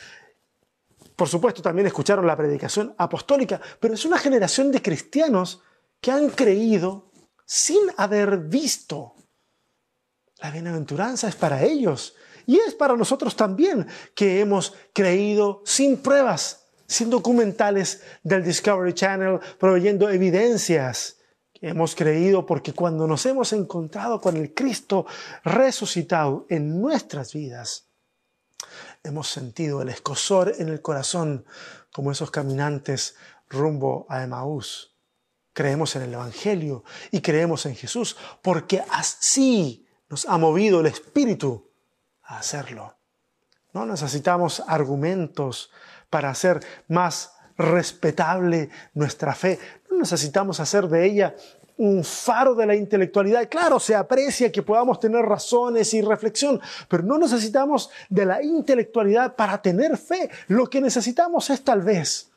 Por 1.17 1.29
supuesto, 1.29 1.61
también 1.61 1.87
escucharon 1.87 2.27
la 2.27 2.37
predicación 2.37 2.95
apostólica, 2.97 3.61
pero 3.81 3.95
es 3.95 4.05
una 4.05 4.19
generación 4.19 4.71
de 4.71 4.81
cristianos 4.81 5.61
que 6.01 6.11
han 6.11 6.31
creído 6.31 7.11
sin 7.45 7.81
haber 7.97 8.39
visto. 8.39 9.12
La 10.43 10.51
bienaventuranza 10.51 11.29
es 11.29 11.37
para 11.37 11.63
ellos 11.63 12.17
y 12.47 12.59
es 12.59 12.75
para 12.75 12.97
nosotros 12.97 13.37
también 13.37 13.87
que 14.13 14.41
hemos 14.41 14.75
creído 14.93 15.63
sin 15.65 15.99
pruebas, 15.99 16.67
sin 16.89 17.11
documentales 17.11 18.03
del 18.25 18.43
Discovery 18.43 18.93
Channel, 18.93 19.39
proveyendo 19.61 20.11
evidencias. 20.11 21.19
Hemos 21.61 21.95
creído 21.95 22.45
porque 22.45 22.73
cuando 22.73 23.07
nos 23.07 23.25
hemos 23.25 23.53
encontrado 23.53 24.21
con 24.21 24.37
el 24.37 24.53
Cristo 24.53 25.07
resucitado 25.45 26.45
en 26.49 26.81
nuestras 26.81 27.33
vidas, 27.33 27.87
hemos 29.05 29.29
sentido 29.29 29.81
el 29.81 29.91
escosor 29.91 30.55
en 30.59 30.71
el 30.71 30.83
corazón 30.83 31.47
como 31.93 32.11
esos 32.11 32.33
caminantes 32.33 33.15
rumbo 33.49 34.07
a 34.09 34.25
Emaús. 34.25 34.97
Creemos 35.53 35.95
en 35.95 36.03
el 36.03 36.15
Evangelio 36.15 36.83
y 37.13 37.21
creemos 37.21 37.65
en 37.67 37.77
Jesús 37.77 38.17
porque 38.43 38.83
así 38.91 39.87
nos 40.13 40.27
ha 40.27 40.37
movido 40.37 40.81
el 40.81 40.87
Espíritu 40.89 41.71
hacerlo. 42.25 42.95
No 43.73 43.87
necesitamos 43.87 44.63
argumentos 44.67 45.71
para 46.11 46.29
hacer 46.29 46.61
más 46.89 47.33
respetable 47.57 48.69
nuestra 48.93 49.35
fe. 49.35 49.59
No 49.91 49.97
necesitamos 49.97 50.61
hacer 50.61 50.87
de 50.89 51.07
ella 51.07 51.35
un 51.79 52.05
faro 52.05 52.55
de 52.55 52.67
la 52.67 52.75
intelectualidad. 52.75 53.49
Claro, 53.49 53.81
se 53.81 53.95
aprecia 53.95 54.53
que 54.53 54.63
podamos 54.63 55.01
tener 55.01 55.23
razones 55.25 55.95
y 55.95 56.03
reflexión, 56.03 56.61
pero 56.89 57.03
no 57.05 57.17
necesitamos 57.17 57.89
de 58.11 58.27
la 58.27 58.43
intelectualidad 58.43 59.35
para 59.35 59.63
tener 59.63 59.97
fe. 59.97 60.29
Lo 60.49 60.69
que 60.69 60.83
necesitamos 60.83 61.49
es 61.49 61.65
tal 61.65 61.81
vez 61.81 62.31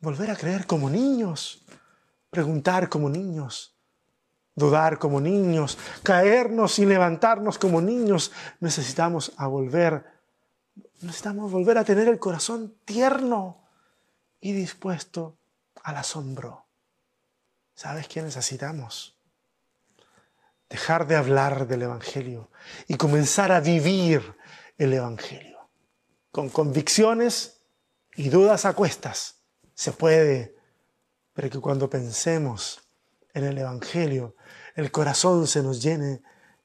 volver 0.00 0.30
a 0.30 0.36
creer 0.36 0.66
como 0.66 0.90
niños, 0.90 1.64
preguntar 2.28 2.90
como 2.90 3.08
niños, 3.08 3.73
dudar 4.54 4.98
como 4.98 5.20
niños, 5.20 5.78
caernos 6.02 6.78
y 6.78 6.86
levantarnos 6.86 7.58
como 7.58 7.80
niños. 7.80 8.32
Necesitamos 8.60 9.32
volver, 9.36 10.04
necesitamos 11.00 11.50
volver 11.50 11.78
a 11.78 11.84
tener 11.84 12.08
el 12.08 12.18
corazón 12.18 12.74
tierno 12.84 13.64
y 14.40 14.52
dispuesto 14.52 15.36
al 15.82 15.96
asombro. 15.96 16.66
¿Sabes 17.74 18.08
qué 18.08 18.22
necesitamos? 18.22 19.16
Dejar 20.68 21.06
de 21.06 21.16
hablar 21.16 21.66
del 21.66 21.82
Evangelio 21.82 22.50
y 22.88 22.96
comenzar 22.96 23.52
a 23.52 23.60
vivir 23.60 24.36
el 24.78 24.92
Evangelio. 24.92 25.58
Con 26.30 26.48
convicciones 26.48 27.62
y 28.16 28.28
dudas 28.28 28.64
a 28.64 28.74
cuestas. 28.74 29.36
Se 29.74 29.92
puede, 29.92 30.56
pero 31.32 31.50
que 31.50 31.60
cuando 31.60 31.90
pensemos 31.90 32.83
en 33.34 33.44
el 33.44 33.58
Evangelio, 33.58 34.36
el 34.74 34.90
corazón 34.90 35.46
se 35.46 35.62
nos 35.62 35.82
llene 35.82 36.22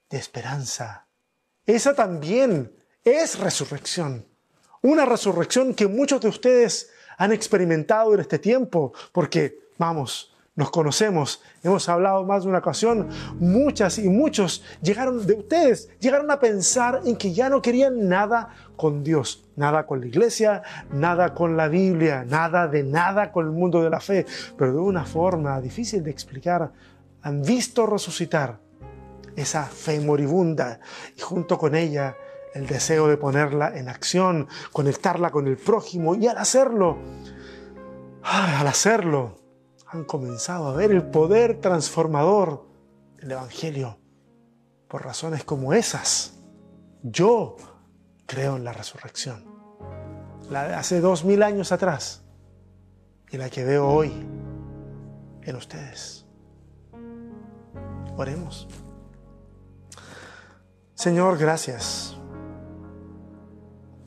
de 0.09 0.17
esperanza. 0.17 1.07
Esa 1.65 1.93
también 1.93 2.73
es 3.03 3.37
resurrección. 3.39 4.27
Una 4.81 5.05
resurrección 5.05 5.73
que 5.73 5.87
muchos 5.87 6.21
de 6.21 6.29
ustedes 6.29 6.89
han 7.17 7.33
experimentado 7.33 8.13
en 8.13 8.21
este 8.21 8.39
tiempo, 8.39 8.93
porque, 9.11 9.59
vamos, 9.77 10.33
nos 10.59 10.71
conocemos, 10.71 11.41
hemos 11.63 11.87
hablado 11.87 12.25
más 12.25 12.43
de 12.43 12.49
una 12.49 12.57
ocasión, 12.57 13.07
muchas 13.39 13.97
y 13.97 14.09
muchos 14.09 14.61
llegaron 14.81 15.25
de 15.25 15.35
ustedes, 15.35 15.89
llegaron 16.01 16.29
a 16.31 16.41
pensar 16.41 16.99
en 17.05 17.15
que 17.15 17.33
ya 17.33 17.47
no 17.47 17.61
querían 17.61 18.09
nada 18.09 18.49
con 18.75 19.01
Dios, 19.01 19.45
nada 19.55 19.85
con 19.85 20.01
la 20.01 20.07
iglesia, 20.07 20.61
nada 20.91 21.33
con 21.33 21.55
la 21.55 21.69
Biblia, 21.69 22.25
nada 22.27 22.67
de 22.67 22.83
nada 22.83 23.31
con 23.31 23.45
el 23.45 23.53
mundo 23.53 23.81
de 23.81 23.89
la 23.89 24.01
fe, 24.01 24.25
pero 24.57 24.73
de 24.73 24.79
una 24.79 25.05
forma 25.05 25.61
difícil 25.61 26.03
de 26.03 26.11
explicar, 26.11 26.73
han 27.21 27.41
visto 27.41 27.85
resucitar 27.85 28.59
esa 29.37 29.63
fe 29.63 30.01
moribunda 30.01 30.81
y 31.15 31.21
junto 31.21 31.57
con 31.57 31.73
ella 31.73 32.17
el 32.53 32.67
deseo 32.67 33.07
de 33.07 33.15
ponerla 33.15 33.77
en 33.77 33.87
acción, 33.87 34.49
conectarla 34.73 35.31
con 35.31 35.47
el 35.47 35.55
prójimo 35.55 36.15
y 36.15 36.27
al 36.27 36.37
hacerlo, 36.37 36.97
al 38.23 38.67
hacerlo, 38.67 39.39
han 39.89 40.03
comenzado 40.03 40.67
a 40.67 40.73
ver 40.73 40.91
el 40.91 41.03
poder 41.03 41.59
transformador 41.59 42.65
del 43.17 43.31
Evangelio. 43.31 43.97
Por 44.87 45.03
razones 45.03 45.43
como 45.43 45.73
esas, 45.73 46.33
yo 47.03 47.57
creo 48.25 48.55
en 48.55 48.63
la 48.63 48.73
resurrección. 48.73 49.43
La 50.49 50.67
de 50.67 50.75
hace 50.75 50.99
dos 50.99 51.25
mil 51.25 51.43
años 51.43 51.71
atrás 51.71 52.23
y 53.29 53.37
la 53.37 53.49
que 53.49 53.63
veo 53.63 53.87
hoy 53.87 54.11
en 55.43 55.55
ustedes. 55.55 56.25
Oremos. 58.17 58.67
Señor, 60.95 61.37
gracias 61.37 62.19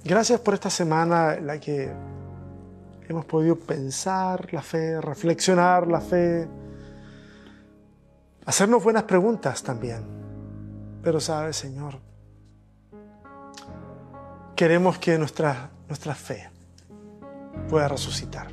Gracias 0.05 0.41
por 0.41 0.55
esta 0.55 0.69
semana 0.69 1.35
en 1.35 1.47
la 1.47 1.61
que 1.61 1.93
hemos 3.13 3.27
podido 3.27 3.57
pensar 3.57 4.53
la 4.53 4.63
fe, 4.63 5.01
reflexionar 5.01 5.87
la 5.87 6.01
fe, 6.01 6.49
hacernos 8.47 8.83
buenas 8.83 9.05
preguntas 9.05 9.63
también. 9.63 10.03
Pero 11.03 11.21
sabes, 11.21 11.57
Señor, 11.57 11.99
queremos 14.57 14.99
que 14.99 15.19
nuestra, 15.19 15.71
nuestra 15.89 16.15
fe 16.15 16.49
pueda 17.69 17.89
resucitar 17.89 18.49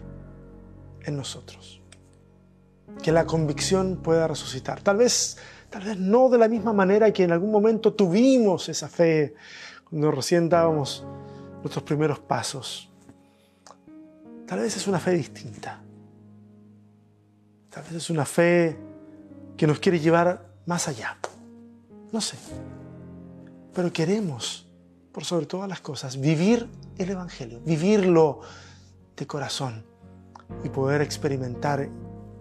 en 1.03 1.15
nosotros. 1.15 1.81
Que 3.01 3.11
la 3.11 3.25
convicción 3.25 3.97
pueda 4.03 4.27
resucitar. 4.27 4.81
Tal 4.81 4.97
vez, 4.97 5.37
tal 5.69 5.83
vez 5.83 5.97
no 5.97 6.29
de 6.29 6.37
la 6.37 6.47
misma 6.47 6.73
manera 6.73 7.13
que 7.13 7.23
en 7.23 7.31
algún 7.31 7.51
momento 7.51 7.93
tuvimos 7.93 8.67
esa 8.67 8.89
fe 8.89 9.35
cuando 9.89 10.11
recién 10.11 10.49
dábamos 10.49 11.05
nuestros 11.61 11.83
primeros 11.83 12.19
pasos. 12.19 12.88
Tal 14.49 14.61
vez 14.61 14.75
es 14.75 14.87
una 14.87 14.99
fe 14.99 15.11
distinta. 15.11 15.79
Tal 17.69 17.83
vez 17.83 17.93
es 17.93 18.09
una 18.09 18.25
fe 18.25 18.75
que 19.55 19.67
nos 19.67 19.77
quiere 19.77 19.99
llevar 19.99 20.43
más 20.65 20.87
allá. 20.87 21.19
No 22.11 22.19
sé. 22.19 22.35
Pero 23.75 23.93
queremos, 23.93 24.67
por 25.11 25.23
sobre 25.23 25.45
todas 25.45 25.69
las 25.69 25.81
cosas, 25.81 26.19
vivir 26.19 26.67
el 26.97 27.11
Evangelio, 27.11 27.61
vivirlo 27.63 28.39
de 29.15 29.27
corazón 29.27 29.85
y 30.63 30.69
poder 30.69 31.03
experimentar 31.03 31.87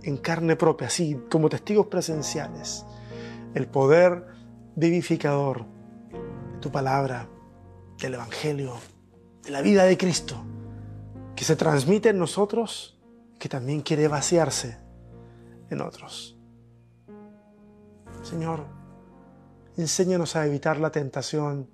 en 0.03 0.17
carne 0.17 0.57
propia, 0.57 0.87
así 0.87 1.15
como 1.31 1.51
testigos 1.51 1.89
presenciales, 1.89 2.87
el 3.53 3.67
poder 3.67 4.25
vivificador 4.77 5.67
de 6.55 6.59
tu 6.59 6.73
palabra, 6.73 7.29
del 8.01 8.15
Evangelio, 8.15 8.79
la 9.47 9.61
vida 9.61 9.85
de 9.85 9.99
Cristo, 9.99 10.43
que 11.39 11.45
se 11.45 11.55
transmite 11.55 12.09
en 12.09 12.19
nosotros, 12.19 12.99
que 13.39 13.49
también 13.49 13.81
quiere 13.83 14.09
vaciarse 14.09 14.77
en 15.71 15.81
otros. 15.81 16.37
Señor, 18.25 18.67
enséñanos 19.77 20.35
a 20.35 20.45
evitar 20.45 20.81
la 20.81 20.91
tentación 20.91 21.71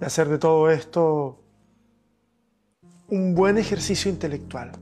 de 0.00 0.06
hacer 0.06 0.30
de 0.30 0.38
todo 0.38 0.70
esto 0.70 1.38
un 3.10 3.34
buen 3.34 3.58
ejercicio 3.58 4.10
intelectual 4.10 4.72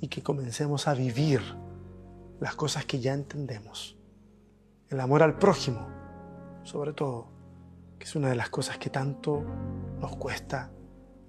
y 0.00 0.08
que 0.08 0.24
comencemos 0.24 0.88
a 0.88 0.94
vivir 0.94 1.40
las 2.40 2.56
cosas 2.56 2.86
que 2.86 2.98
ya 2.98 3.14
entendemos. 3.14 3.96
El 4.88 4.98
amor 4.98 5.22
al 5.22 5.38
prójimo, 5.38 5.86
sobre 6.64 6.92
todo, 6.92 7.28
que 8.00 8.06
es 8.06 8.16
una 8.16 8.30
de 8.30 8.34
las 8.34 8.50
cosas 8.50 8.78
que 8.78 8.90
tanto 8.90 9.44
nos 10.00 10.16
cuesta 10.16 10.72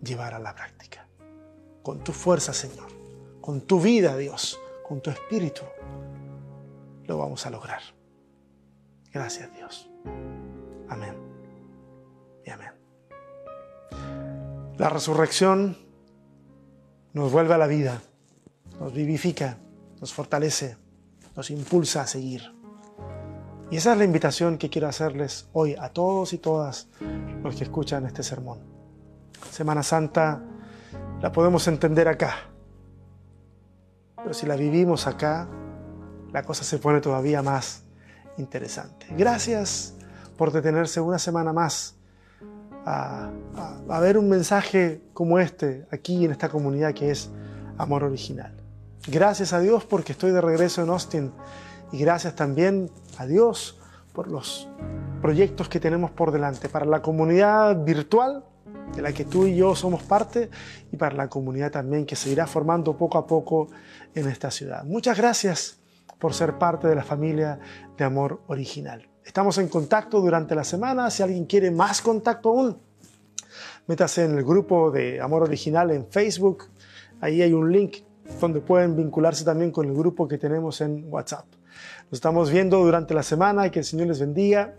llevar 0.01 0.33
a 0.33 0.39
la 0.39 0.55
práctica. 0.55 1.10
Con 1.83 2.03
tu 2.03 2.11
fuerza, 2.11 2.53
Señor, 2.53 2.87
con 3.41 3.61
tu 3.61 3.79
vida, 3.81 4.15
Dios, 4.17 4.59
con 4.87 5.01
tu 5.01 5.09
espíritu, 5.09 5.61
lo 7.05 7.17
vamos 7.17 7.45
a 7.45 7.49
lograr. 7.49 7.81
Gracias, 9.11 9.53
Dios. 9.55 9.89
Amén. 10.89 11.15
Y 12.45 12.49
amén. 12.49 12.71
La 14.77 14.89
resurrección 14.89 15.77
nos 17.13 17.31
vuelve 17.31 17.53
a 17.53 17.57
la 17.57 17.67
vida, 17.67 18.01
nos 18.79 18.93
vivifica, 18.93 19.57
nos 19.99 20.13
fortalece, 20.13 20.77
nos 21.35 21.51
impulsa 21.51 22.01
a 22.01 22.07
seguir. 22.07 22.53
Y 23.69 23.77
esa 23.77 23.93
es 23.93 23.97
la 23.97 24.03
invitación 24.03 24.57
que 24.57 24.69
quiero 24.69 24.87
hacerles 24.87 25.47
hoy 25.53 25.75
a 25.79 25.89
todos 25.89 26.33
y 26.33 26.37
todas 26.37 26.89
los 27.43 27.55
que 27.55 27.63
escuchan 27.63 28.05
este 28.05 28.23
sermón. 28.23 28.59
Semana 29.49 29.83
Santa 29.83 30.43
la 31.21 31.31
podemos 31.31 31.67
entender 31.67 32.07
acá. 32.07 32.35
Pero 34.17 34.33
si 34.33 34.45
la 34.45 34.55
vivimos 34.55 35.07
acá, 35.07 35.47
la 36.31 36.43
cosa 36.43 36.63
se 36.63 36.77
pone 36.77 37.01
todavía 37.01 37.41
más 37.41 37.83
interesante. 38.37 39.07
Gracias 39.17 39.95
por 40.37 40.51
detenerse 40.51 41.01
una 41.01 41.19
semana 41.19 41.53
más 41.53 41.95
a, 42.85 43.29
ver 44.01 44.17
un 44.17 44.29
mensaje 44.29 45.03
como 45.13 45.37
este 45.37 45.85
aquí 45.91 46.25
en 46.25 46.31
esta 46.31 46.49
comunidad 46.49 46.93
que 46.93 47.11
es 47.11 47.29
Amor 47.77 48.03
Original. 48.03 48.55
Gracias 49.07 49.53
a 49.53 49.59
Dios 49.59 49.85
porque 49.85 50.13
estoy 50.13 50.31
de 50.31 50.41
regreso 50.41 50.81
en 50.81 50.89
Austin 50.89 51.31
y 51.91 51.99
gracias 51.99 52.35
también 52.35 52.89
a 53.17 53.25
Dios 53.25 53.79
por 54.13 54.27
los 54.27 54.67
proyectos 55.21 55.69
que 55.69 55.79
tenemos 55.79 56.09
por 56.11 56.31
delante 56.31 56.69
para 56.69 56.85
la 56.85 57.01
comunidad 57.01 57.83
virtual 57.83 58.43
de 58.95 59.01
la 59.01 59.13
que 59.13 59.25
tú 59.25 59.45
y 59.45 59.55
yo 59.55 59.75
somos 59.75 60.03
parte 60.03 60.49
y 60.91 60.97
para 60.97 61.15
la 61.15 61.27
comunidad 61.27 61.71
también 61.71 62.05
que 62.05 62.15
se 62.15 62.29
irá 62.29 62.47
formando 62.47 62.97
poco 62.97 63.17
a 63.17 63.25
poco 63.25 63.69
en 64.13 64.27
esta 64.27 64.51
ciudad. 64.51 64.83
Muchas 64.83 65.17
gracias 65.17 65.79
por 66.19 66.33
ser 66.33 66.57
parte 66.57 66.87
de 66.87 66.95
la 66.95 67.03
familia 67.03 67.59
de 67.97 68.03
Amor 68.03 68.41
Original. 68.47 69.07
Estamos 69.25 69.57
en 69.57 69.67
contacto 69.67 70.19
durante 70.19 70.55
la 70.55 70.63
semana. 70.63 71.09
Si 71.09 71.23
alguien 71.23 71.45
quiere 71.45 71.71
más 71.71 72.01
contacto 72.01 72.49
aún, 72.49 72.77
métase 73.87 74.25
en 74.25 74.37
el 74.37 74.43
grupo 74.43 74.91
de 74.91 75.21
Amor 75.21 75.43
Original 75.43 75.91
en 75.91 76.07
Facebook. 76.07 76.65
Ahí 77.21 77.41
hay 77.41 77.53
un 77.53 77.71
link 77.71 77.97
donde 78.39 78.61
pueden 78.61 78.95
vincularse 78.95 79.43
también 79.43 79.71
con 79.71 79.87
el 79.87 79.93
grupo 79.93 80.27
que 80.27 80.37
tenemos 80.37 80.81
en 80.81 81.05
WhatsApp. 81.07 81.45
Nos 82.05 82.13
estamos 82.17 82.51
viendo 82.51 82.83
durante 82.83 83.13
la 83.13 83.23
semana 83.23 83.67
y 83.67 83.69
que 83.69 83.79
el 83.79 83.85
Señor 83.85 84.07
les 84.07 84.19
bendiga 84.19 84.75